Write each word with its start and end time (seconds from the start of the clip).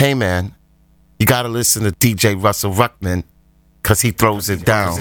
Hey 0.00 0.14
man, 0.14 0.54
you 1.18 1.26
gotta 1.26 1.48
listen 1.48 1.82
to 1.82 1.90
DJ 1.90 2.40
Russell 2.40 2.70
Ruckman, 2.70 3.24
cause 3.82 4.00
he 4.00 4.12
throws 4.12 4.48
it 4.48 4.64
down. 4.64 4.96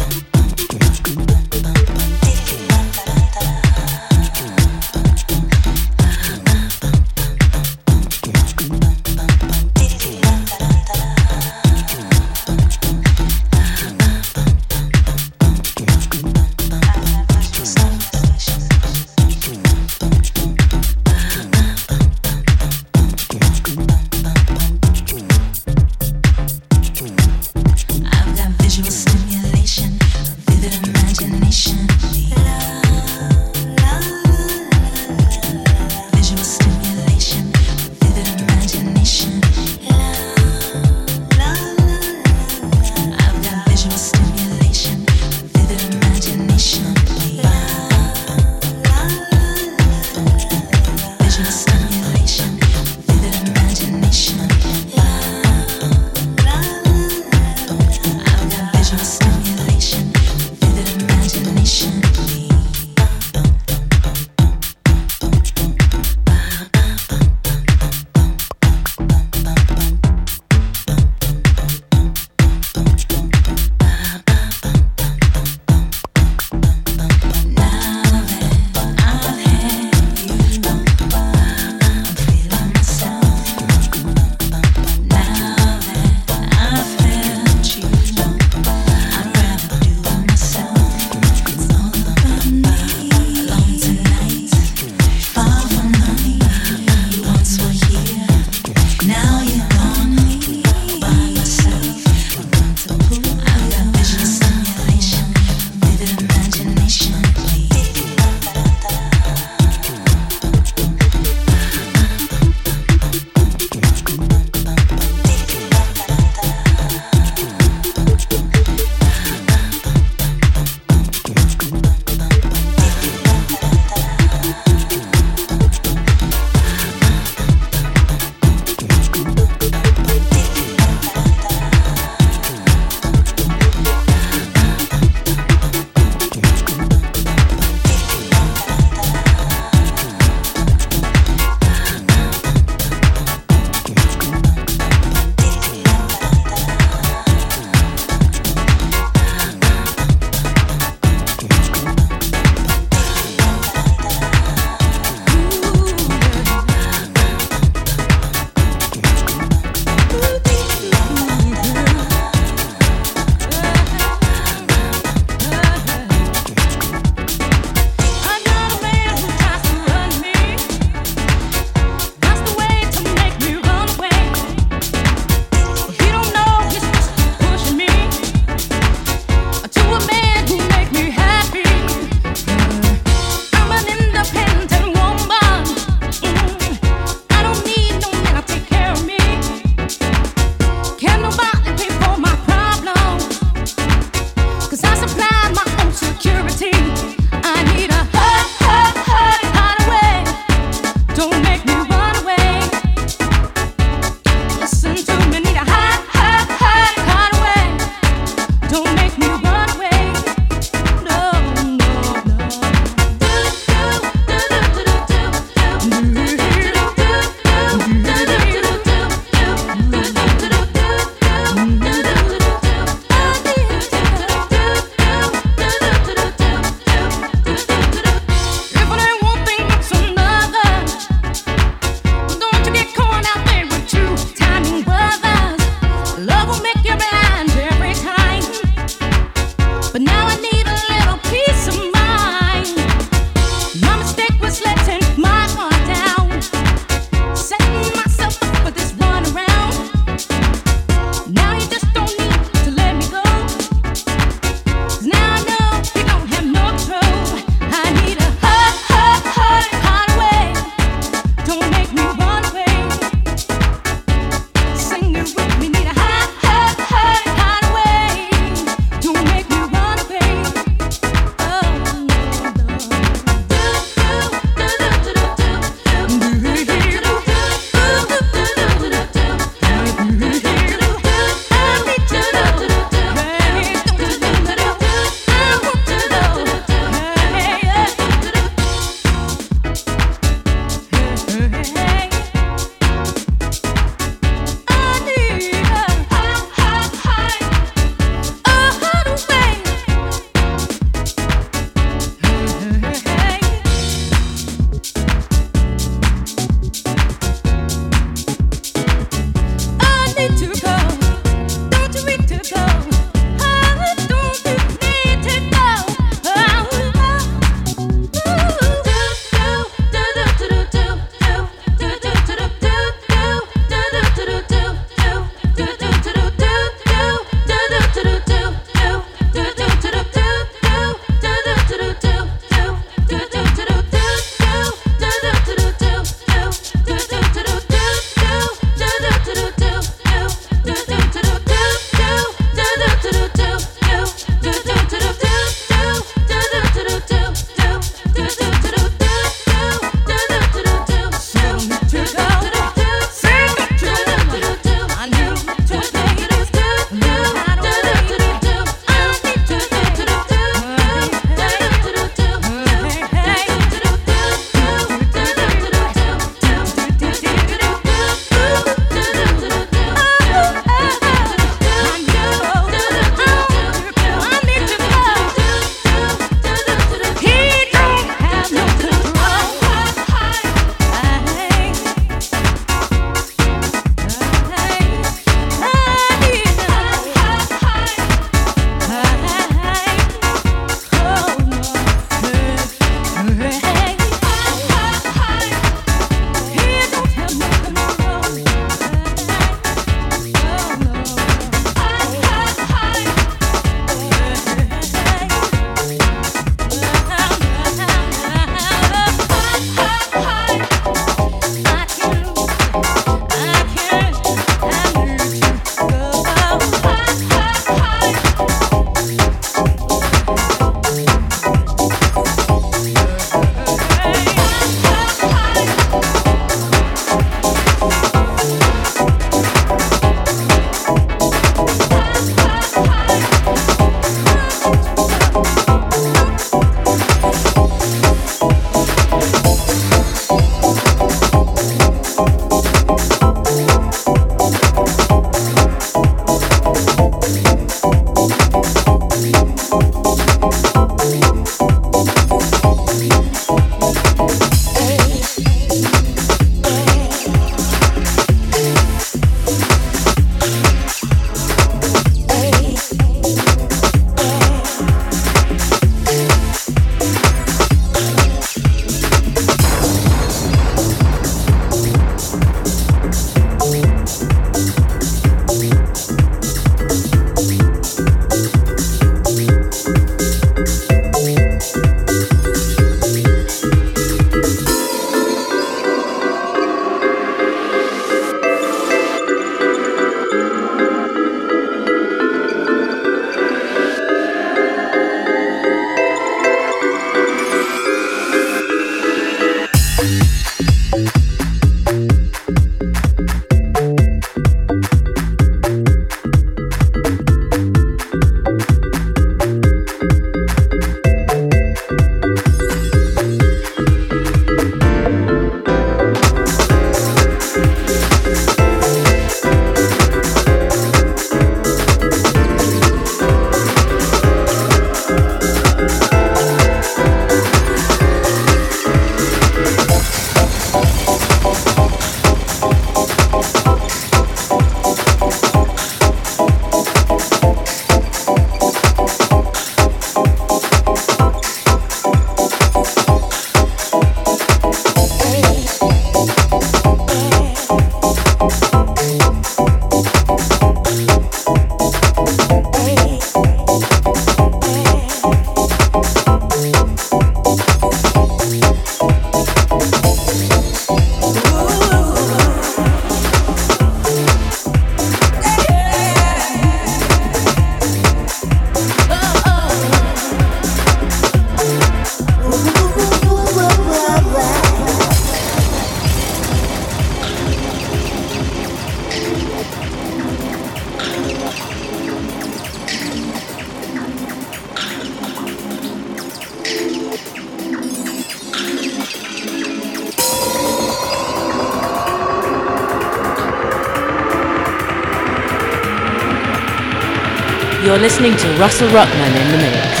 You're 597.83 597.97
listening 597.97 598.37
to 598.37 598.47
Russell 598.57 598.89
Ruckman 598.89 599.41
in 599.41 599.51
the 599.51 599.57
mix. 599.57 600.00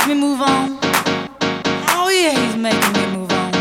Make 0.00 0.08
me 0.08 0.14
move 0.14 0.40
on. 0.40 0.78
Oh 1.90 2.08
yeah, 2.08 2.32
he's 2.32 2.56
making 2.56 2.92
me 2.94 3.06
move 3.18 3.30
on. 3.32 3.52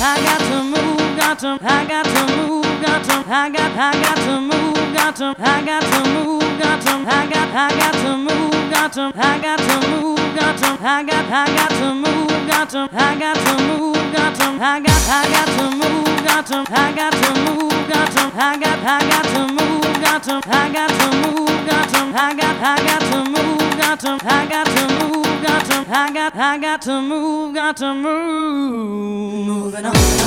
I 0.00 0.16
got 0.24 0.40
to 0.40 0.62
move, 0.64 1.18
got 1.18 1.38
to, 1.40 1.58
I 1.60 1.84
got 1.84 2.04
to 2.06 2.36
move, 2.36 2.64
got 2.80 3.04
to, 3.04 3.30
I 3.30 3.50
got, 3.50 3.72
I 3.76 3.92
got 3.92 4.16
to 4.16 4.40
move, 4.40 4.94
got 4.94 5.16
to, 5.16 5.34
I 5.38 5.62
got 5.66 5.82
to 5.82 6.10
move, 6.10 6.58
got 6.58 6.80
to, 6.80 6.90
I 6.90 7.26
got, 7.28 7.48
I 7.54 7.68
got 7.78 7.92
to 7.92 8.16
move, 8.16 8.70
got 8.72 8.92
to, 8.94 9.12
I 9.14 9.38
got 9.38 9.58
to 9.58 9.88
move, 9.90 10.17
got 10.38 10.56
to, 10.58 10.78
I 10.80 11.02
got, 11.02 11.24
I 11.26 11.46
got 11.56 11.70
to 11.70 11.94
move, 11.94 12.48
got 12.48 12.70
to, 12.70 12.88
I 12.92 13.18
got 13.18 13.36
to 13.36 13.54
move, 13.64 14.12
got 14.12 14.34
to, 14.36 14.44
I 14.44 14.80
got, 14.80 15.02
I 15.08 15.24
got 15.34 15.48
to 15.58 15.64
move, 15.76 16.24
got 16.24 16.46
to, 16.46 16.58
I 16.70 16.92
got 16.94 17.12
to 17.12 17.30
move, 17.42 17.88
got 17.88 18.10
to, 18.12 18.24
I 18.34 18.56
got, 18.56 18.78
I 18.78 18.98
got 19.10 19.24
to 19.34 19.40
move, 19.58 19.82
got 20.02 20.22
to, 20.24 20.40
I 20.46 20.72
got 20.72 20.90
to 20.90 21.06
move, 21.22 21.66
got 21.66 21.88
to, 21.90 22.00
I 22.14 22.34
got, 22.34 22.56
I 22.62 22.76
got 22.86 23.00
to 23.10 23.18
move, 23.24 23.78
got 23.78 24.00
to, 24.00 24.18
I 24.22 24.46
got 24.46 24.66
to 24.66 24.82
move, 24.98 25.42
got 25.42 25.64
to, 25.66 25.84
I 25.90 26.12
got, 26.12 26.36
I 26.36 26.58
got 26.58 26.82
to 26.82 27.02
move, 27.02 27.54
got 27.54 27.76
to 27.78 27.94
move, 27.94 29.46
moving 29.46 29.86
on. 29.86 30.17